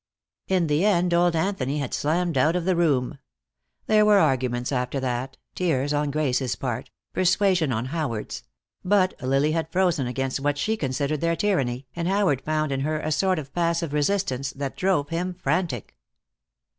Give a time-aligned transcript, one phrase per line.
[0.47, 3.19] In the end old Anthony had slammed out of the room.
[3.85, 8.41] There were arguments after that, tears on Grace's part, persuasion on Howard's;
[8.83, 12.99] but Lily had frozen against what she considered their tyranny, and Howard found in her
[12.99, 15.95] a sort of passive resistance, that drove him frantic.